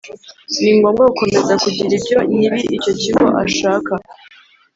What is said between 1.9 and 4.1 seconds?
ibyo nyir icyo cyigo ashaka